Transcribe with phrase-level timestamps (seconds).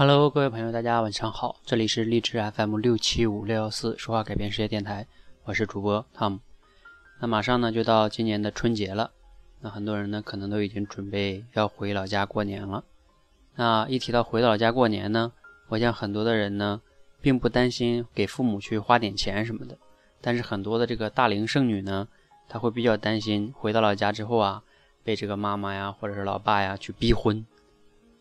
[0.00, 5.06] Hello，各位朋友，大家晚上好，这里是荔枝 FM 六七五六幺四说话改变世界电台，
[5.44, 6.38] 我是主播 Tom。
[7.20, 9.10] 那马上呢就到今年的春节了，
[9.60, 12.82] 那很多人呢可能都已经准备要回老家过年了。
[13.56, 15.30] 那一提到回老家过年呢，
[15.68, 16.80] 我想很多的人呢
[17.20, 19.76] 并不担心给父母去花点钱什么的，
[20.22, 22.08] 但是很多的这个大龄剩女呢，
[22.48, 24.62] 她会比较担心回到老家之后啊，
[25.04, 27.44] 被这个妈妈呀或者是老爸呀去逼婚。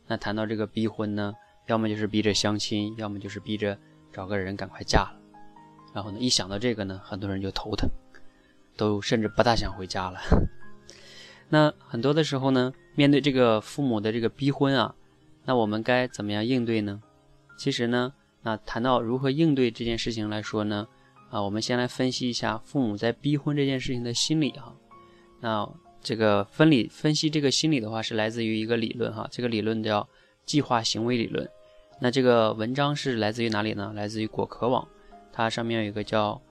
[0.07, 1.33] 那谈到这个逼婚呢？
[1.69, 3.77] 要么就是逼着相亲，要么就是逼着
[4.11, 5.15] 找个人赶快嫁了。
[5.93, 7.87] 然后呢，一想到这个呢，很多人就头疼，
[8.75, 10.19] 都甚至不大想回家了。
[11.47, 14.95] 那很多的时候呢，面对这个父母的这个逼婚啊，
[15.45, 17.01] 那我们该怎么样应对呢？
[17.55, 20.87] 其实呢，那谈到如何应对这件事情来说呢，
[21.29, 24.75] 啊，我们先来分析一下父母在逼婚这件事情的心理哈。
[25.39, 25.69] 那
[26.01, 30.07] 这个分理分析这个心理的话，是来自于一个理论哈，这个理论叫
[30.45, 31.47] 计划行为理论。
[32.01, 33.91] 那这个文章是来自于哪里呢？
[33.93, 34.87] 来自于果壳网，
[35.33, 36.41] 它上面有一个叫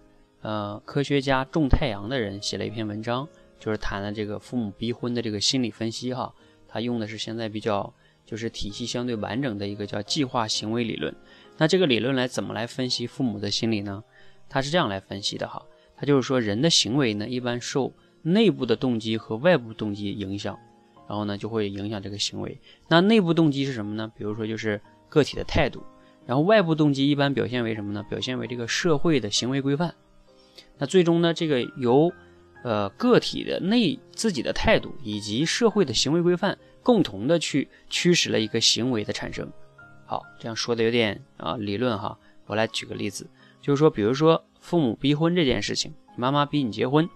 [0.43, 3.27] 呃科学家种太阳的人写了一篇文章，
[3.59, 6.35] 就是谈了这个父母逼婚的这个心理分析哈。
[6.69, 7.91] 他用的是现在比较
[8.27, 11.17] 就是体系相对完整的一个叫计划行为理论。
[11.57, 14.05] 那这个理论来怎么来分析父母的心理呢？
[14.51, 15.65] 他是这样来分析的哈，
[15.97, 17.91] 他就是说人的行为呢一般受
[18.21, 20.59] 内部的动机和外部动机影响，
[21.09, 22.61] 然后呢就会影响这个行为。
[22.89, 24.13] 那内部动机是什么呢？
[24.15, 24.79] 比如说就是。
[25.09, 25.83] 个体的态度，
[26.27, 28.03] 然后外部动机一般表现为什么呢？
[28.09, 29.95] 表现为这个社会的行为规范。
[30.79, 32.13] 那最终呢，这个由
[32.63, 39.51] 呃个体的内自己的态度以及社会的行为规范共同的去驱使了一个行为的产生。
[40.07, 42.19] 好，这样说的有点啊理论哈。
[42.47, 43.29] 我来举个例子，
[43.61, 47.07] 就是说，比如说父母逼婚这件事情，妈妈逼你结婚，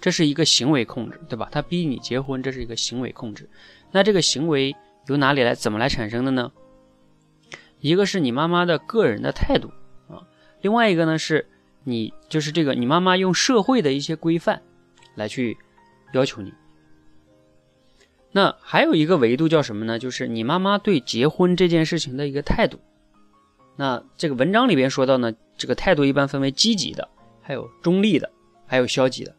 [0.00, 1.48] 这是一个行为控制，对吧？
[1.52, 3.48] 他逼你结婚，这是一个行为控制。
[3.90, 4.74] 那这个行为
[5.08, 6.50] 由哪里来，怎么来产生的呢？
[7.82, 9.72] 一个是你妈妈的个人的态度
[10.08, 10.22] 啊，
[10.60, 11.48] 另外一个呢是
[11.82, 14.62] 你就是这个你妈妈用社会的一些规范
[15.16, 15.58] 来去
[16.12, 16.54] 要求你。
[18.30, 19.98] 那还有一个维度叫什么呢？
[19.98, 22.78] 就是你妈妈对结婚这件事情的一个态度。
[23.74, 27.08] 那这个文章里边说到呢，这个态度一般分为积极的，
[27.42, 28.30] 还有中立的，
[28.64, 29.34] 还有消极的。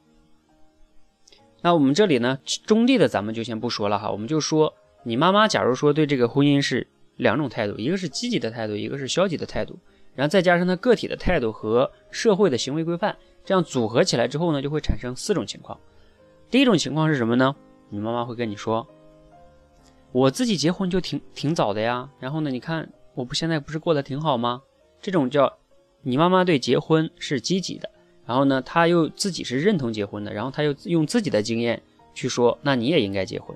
[1.62, 4.73] 那我们这里呢，中立的咱们就先不说了哈，我们就说
[5.03, 6.85] 你妈妈假如说对这个婚姻是。
[7.18, 9.78] 两种态度，一个是积极的态度，一个是消极的态度，
[10.16, 13.16] 然后再加上他个体的态度和社会的行为规范，
[13.46, 15.79] 这样组合起来之后呢，就会产生四种情况。
[16.50, 17.56] 第一种情况是什么呢？
[17.90, 18.88] 你妈妈会跟你说
[20.12, 24.62] ：“我自己结婚就挺挺早的呀，然后呢，你看我不现在不是过得挺好吗？”
[25.01, 25.57] 这种叫
[26.01, 27.90] 你妈妈对结婚是积极的，
[28.25, 31.81] 然后呢，她又自己是认同结婚的，然后她又用自己的经验
[32.13, 33.56] 去说：“那你也应该结婚。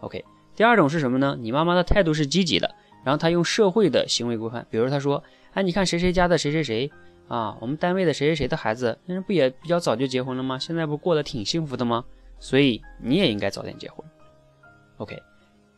[0.00, 0.24] ”OK。
[0.56, 1.36] 第二种是什么呢？
[1.40, 2.74] 你妈妈的态度是积极的。
[3.08, 5.24] 然后他用社会的行为规范，比如他说
[5.54, 6.92] ：“哎，你看谁谁家的谁谁谁
[7.26, 10.58] 啊，我们单位的谁谁谁的孩子，那人不也比较早就结婚了吗？
[10.58, 12.04] 现在不过得挺幸福的吗？
[12.38, 14.04] 所以你也应该早点结婚。
[14.98, 15.22] ”OK，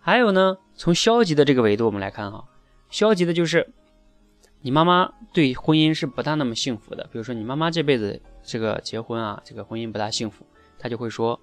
[0.01, 2.45] 还有呢，从消极的这个维度我们来看哈，
[2.91, 3.73] 消极的就是
[4.61, 7.05] 你妈妈对婚姻是不大那么幸福的。
[7.13, 10.45] 比如说你妈妈这辈子这个结婚啊，这个婚姻不大幸福，
[10.81, 11.39] 她就会说：“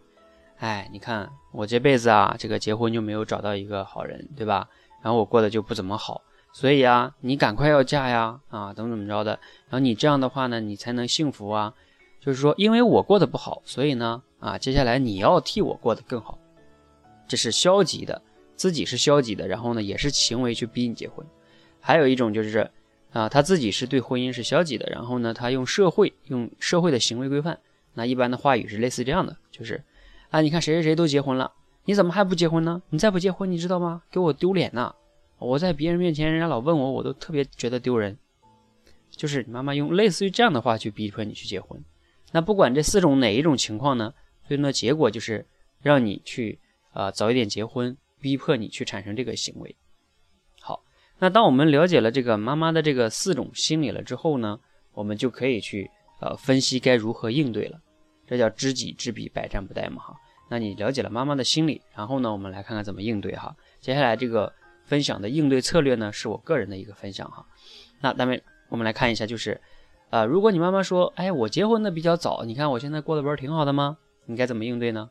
[0.59, 4.67] 哎，你看我这辈子啊，这个结婚就没有找到一个好人，对吧？”
[5.01, 6.21] 然后我过得就不怎么好，
[6.51, 9.31] 所以啊，你赶快要嫁呀，啊，怎么怎么着的？
[9.69, 11.73] 然后你这样的话呢，你才能幸福啊。
[12.19, 16.37] 就是说，因为我过得不好，所以呢，啊，接下来你要替我过得更好。
[17.27, 18.21] 这是消极的，
[18.55, 21.25] 自己是消极的，然后呢，也是行为去逼你结婚。
[21.79, 22.69] 还有一种就是，
[23.13, 27.59] 啊，他自己是对婚姻是消极的，然后呢，他用社会用社会的行为规范。
[27.93, 29.81] 那一般的话语是类似这样的，就是，
[30.29, 31.53] 啊，你看谁谁谁都结婚了。
[31.87, 32.81] 你怎么还不结婚呢？
[32.89, 34.03] 你再不结婚，你知道吗？
[34.11, 34.93] 给我丢脸呐！
[35.39, 38.17] 我在别人面前，人家老问我，我都特别觉得丢人。
[39.09, 41.81] 就是你妈妈用类似于这样的话去逼迫你去结婚。
[42.33, 44.13] 那不管这四种哪一种情况呢，
[44.45, 45.47] 最终的结果就是
[45.81, 46.59] 让你去
[46.91, 49.73] 啊早一点结婚，逼迫你去产生这个行为。
[50.59, 50.83] 好，
[51.19, 54.59] 那当我们了解了这个妈妈的这个四种心理了之后呢，
[54.91, 55.89] 我们就可以去
[56.19, 57.79] 呃分析该如何应对了。
[58.27, 60.13] 这叫知己知彼，百战不殆嘛哈。
[60.49, 63.55] 那你了解了妈妈的心理，然后呢，我们来看看怎么应对哈。
[63.81, 64.53] 接下来这个
[64.85, 67.45] 分享的应对策略呢，是我个人的一个分享哈。
[67.99, 69.59] 那咱们我们来看一下，就是，
[70.09, 73.97] 呃，如果你妈妈说，哎，我结婚的比较早，你看我现在过得不是挺好的吗？
[74.25, 75.09] 你该怎么应对呢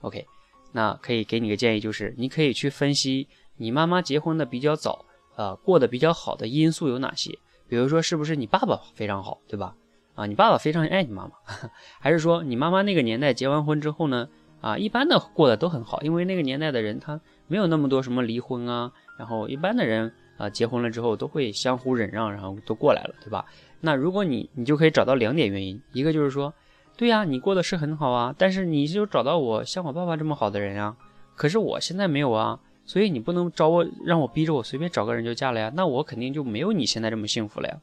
[0.00, 0.26] ？OK，
[0.72, 3.26] 那可以给你个建议，就是你可以去分析
[3.56, 5.04] 你妈妈结婚的比较早，
[5.36, 7.36] 呃，过得比较好的因素有哪些？
[7.68, 9.74] 比如说，是不是你爸爸非常好，对吧？
[10.14, 11.32] 啊，你爸爸非常爱你妈妈，
[12.00, 14.28] 还是说你妈妈那个年代结完婚之后呢？
[14.60, 23.44] 啊，一般的过得都很好，因为那个年代的人他没有那么多什么离婚啊，然后一般的人啊，结婚了之后都会相互忍让，然后都过来了，对吧？
[23.80, 26.52] 那如果你你就可以找到两点原因，一个就是说，
[26.96, 30.96] 对呀，你过得是很好啊，但是你就找到我像我爸爸这么好的人呀，
[31.36, 37.76] 可是我现在没有啊，所以你不能找我让我逼着我随便找个人就嫁了呀，那我肯定就没有你现在这么幸福了呀。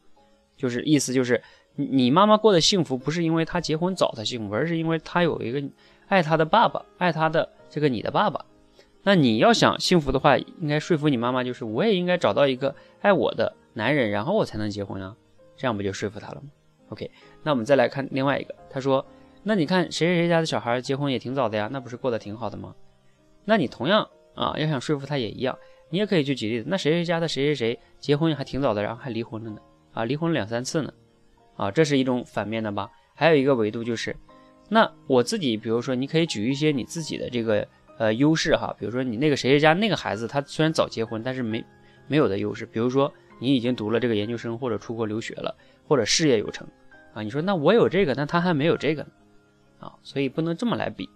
[0.58, 1.42] 就是意思就是
[1.76, 5.64] 你妈妈过得幸福，不是因为她结婚早才幸福，而是因为她有一个
[6.08, 8.46] 爱他的爸爸，爱他的这个你的爸爸。
[9.04, 15.16] 那你要想幸福的话，应该说服你妈妈，就是我也应该找到一个爱我的男人，然后我才能结婚啊，
[15.56, 16.48] 这样不就说服他了吗
[16.90, 17.12] ？OK，
[17.44, 19.06] 那我们再来看另外一个，他说，
[19.44, 22.74] 那你看谁谁谁家的小孩结婚也挺早的呀，那不是过得挺好的吗？
[23.44, 25.56] 那你同样啊，要想说服他也一样，
[25.90, 29.60] 你也可以去举例子，那谁谁家的谁谁谁结婚还挺早的，然后还离婚了呢，
[29.94, 30.92] 啊，离婚两三次呢，
[31.58, 32.90] 啊，这是一种反面的吧？
[33.14, 34.16] 还有一个维度就是，
[34.70, 37.68] 那我自己，比如说你可以举一些你自己的这个。
[37.98, 41.64] 呃，优势哈，比如说你那个谁谁家那个孩子，他虽然早结婚，但是没
[42.08, 43.10] 没有的优势，比如说
[43.40, 45.56] 你已经读了这个研究生或者出国留学了，
[45.88, 46.68] 或者事业有成
[47.14, 49.10] 啊，你说那我有这个，那他还没有这个呢
[49.80, 51.10] 啊，所以不能这么来比。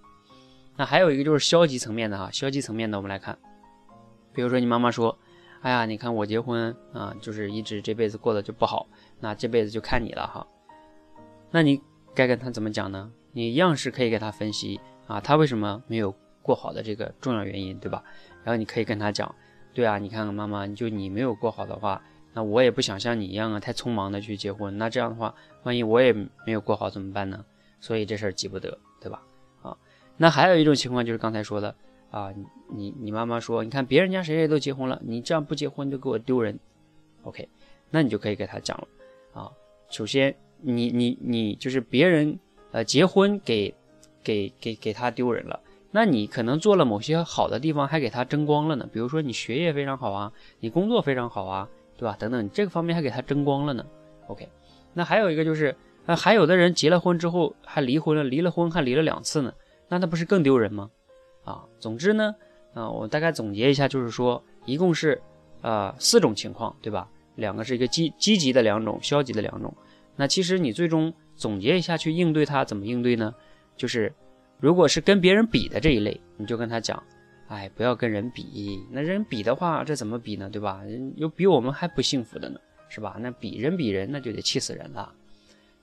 [0.78, 3.38] 那还有一个就是消极层面的哈，消极层面的我们来看，
[4.34, 5.20] 比如说你妈妈说，
[5.60, 8.88] 哎呀，你看我结婚啊，就是一直这辈子过得就不好，
[9.20, 10.48] 那这辈子就看你了哈，
[11.52, 11.82] 那你
[12.16, 13.12] 该跟他怎么讲呢？
[13.32, 16.16] 你一样是可以给他分析啊，他为什么没有。
[16.42, 18.04] 过好的这个重要原因，对吧？
[18.44, 19.36] 然后你可以跟他讲，
[19.72, 22.02] 对啊，你看看妈妈，就你没有过好的话，
[22.34, 24.76] 那我也不想像你一样啊，太匆忙的去结婚。
[24.76, 27.46] 那这样的话，万一我也没有过好怎么办呢？
[27.80, 29.22] 所以这事儿急不得，对吧？
[29.62, 29.78] 啊，
[30.18, 31.76] 那还有一种情况就是刚才说的
[32.10, 32.34] 啊，
[32.74, 36.58] 你你妈妈说，你看别人家谁谁都结婚了，你这样不结婚就给我丢人。
[37.24, 37.48] OK，
[37.92, 38.88] 那你就可以给他讲了
[39.40, 39.52] 啊。
[39.90, 42.40] 首先，你你你就是别人
[42.72, 43.74] 呃结婚给
[44.24, 45.60] 给给给他丢人了。
[45.92, 48.88] 那你可能做了某些好的地方，还给他争光了呢。
[48.94, 51.68] 比如说你学业非常好啊，你工作非常好啊，
[51.98, 52.16] 对吧？
[52.20, 53.84] 等等，你这个方面还给他争光了呢。
[54.28, 54.48] OK，
[54.94, 55.76] 那还有一个就是，
[56.06, 59.52] 呃，还有的人结了婚之后还离婚了，离了婚还离了两次呢，
[59.88, 60.92] 那他不是更丢人吗？
[61.44, 62.36] 啊，总之呢，
[62.76, 65.20] 啊，我大概总结一下，就是说，一共是
[65.62, 67.10] 呃四种情况，对吧？
[67.36, 69.74] 两个是一个积积极的两种，消极的两种。
[70.16, 73.34] 那其实你最终总结一下去应对它，怎么应对呢？
[73.76, 74.14] 就是。
[74.62, 77.02] 如果是跟别人比的这一类，你就跟他讲，
[77.48, 78.86] 哎，不要跟人比。
[78.92, 80.50] 那人比的话，这怎么比呢？
[80.50, 80.84] 对吧？
[80.84, 82.60] 人有比我们还不幸福的呢，
[82.90, 83.16] 是吧？
[83.22, 85.14] 那比人比人，那就得气死人了。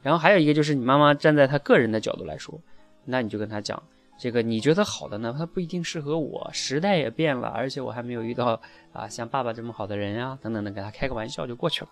[0.03, 2.61] 然后还有一个就是你妈妈站在她个人的角度来说，
[3.07, 3.83] 那你就跟他讲，
[4.19, 6.51] 这个你觉得好的呢，它不一定适合我。
[6.53, 8.61] 时代也变了，而且我还没有遇到
[8.93, 11.91] 啊像爸爸这么好的人啊，等等的，给他开个玩笑就过去了。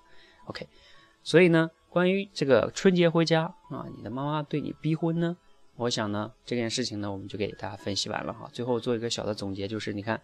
[0.49, 0.69] OK，
[1.23, 5.37] 所以呢，关于这个春节回家啊，你的妈妈对你逼婚呢？
[5.77, 8.51] 我想呢，这件事情呢，我们就给大家分析完了哈。
[8.53, 10.21] 最后做一个小的总结，就是你看，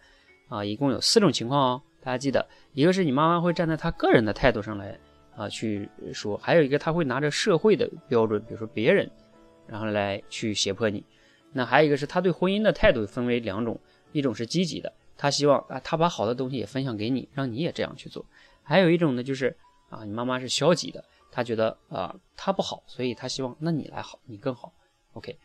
[0.49, 4.99] 啊，一共有四种情况哦，大家记得，一个是你妈妈会站在她个人的态度上来
[5.33, 9.09] 啊去说，还有一个她会拿着社会的标准，比如说别人，
[9.65, 11.01] 然后来去胁迫你。
[11.53, 13.79] 那还有一个是她对婚姻的态度分为两种，
[14.11, 18.25] 一种是积极的，她希望啊，她把好的东西也分享给你，让你也这样去做。
[18.61, 19.55] 还有一种呢，就是
[19.89, 24.73] 啊，你妈妈是消极的，他觉得啊，他不好，所以他希望那你来好，你更好。
[25.13, 25.37] OK，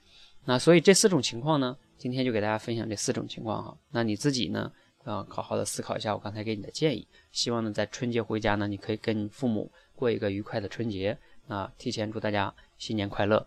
[0.45, 3.77] 那所以这四种情况呢，今天就给大家分享这四种情况哈。
[3.91, 4.71] 那你自己呢，
[5.05, 7.07] 啊，好好的思考一下我刚才给你的建议。
[7.33, 11.17] 希望呢，在春节回家呢，你可以跟父母过一个愉快的春节。
[11.47, 13.47] 那提前祝大家新年快乐。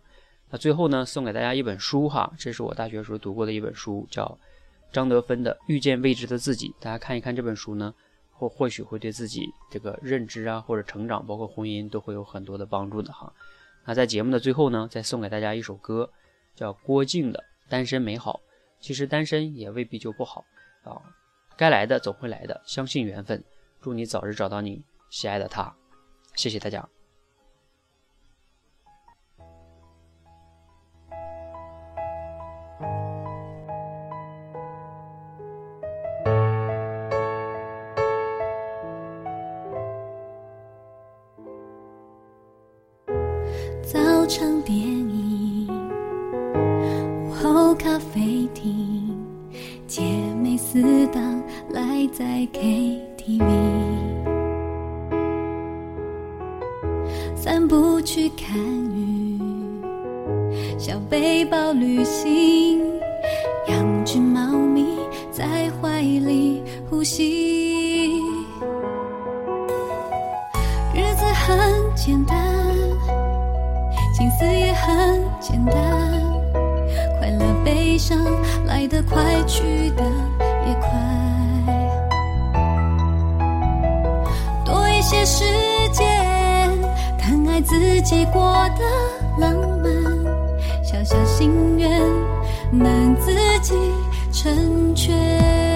[0.50, 4.38] 那最后呢，送给大家一本书哈，这是我大学时候读过的一本书，叫
[4.92, 6.68] 张德芬的《遇见未知的自己》。
[6.80, 7.94] 大家看一看这本书呢，
[8.40, 13.30] 或或许会对自己这个认知啊，或者成长，包括婚姻，都会有很多的帮助的哈。
[13.84, 16.10] 那在节目的最后呢，再送给大家一首歌，
[16.54, 17.38] 叫郭靖的
[17.70, 18.40] 《单身美好》。
[18.80, 20.42] 其实单身也未必就不好
[20.84, 20.96] 啊，
[21.54, 23.44] 该来的总会来的，相信缘分。
[23.82, 25.74] 祝你早日找到你心爱的他。
[26.34, 26.99] 谢谢大家。
[44.30, 45.66] 场电影，
[47.26, 49.12] 午后咖啡厅，
[49.88, 50.02] 姐
[50.40, 53.42] 妹四档赖在 KTV，
[57.34, 58.56] 散步去看
[58.94, 59.36] 雨，
[60.78, 62.80] 小背包旅行，
[63.66, 64.86] 养只猫咪
[65.32, 67.49] 在怀里呼吸，
[75.40, 75.74] 简单，
[77.18, 78.18] 快乐悲伤
[78.66, 80.04] 来得快，去得
[80.66, 80.90] 也快。
[84.64, 85.44] 多一些时
[85.92, 86.06] 间，
[87.18, 88.42] 疼爱自己过
[88.78, 88.84] 的
[89.38, 89.92] 浪漫，
[90.82, 91.90] 小小心愿，
[92.70, 93.74] 能自己
[94.32, 95.69] 成全。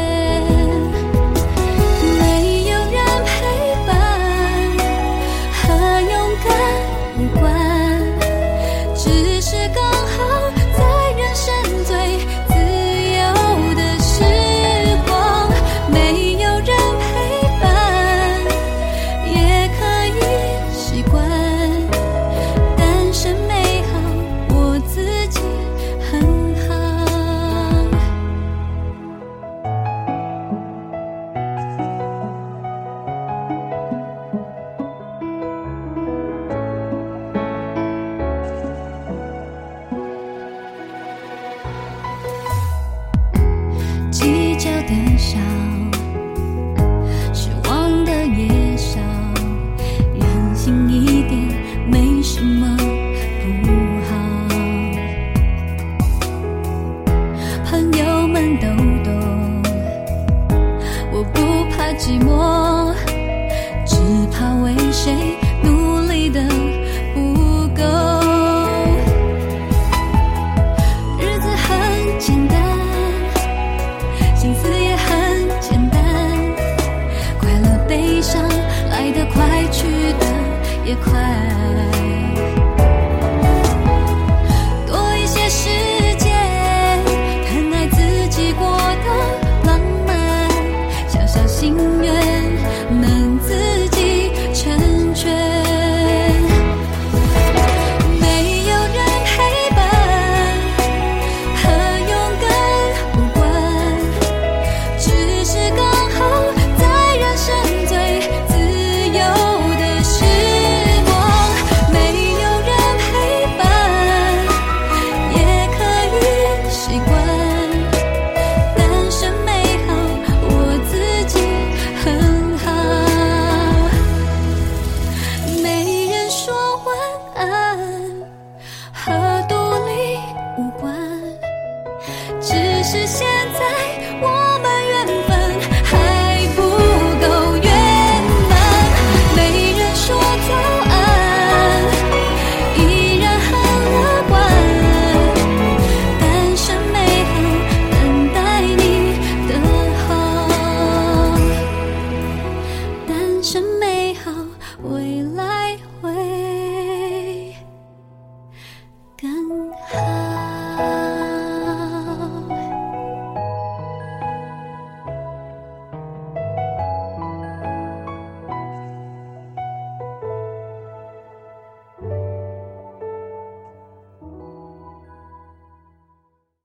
[80.84, 81.93] 也快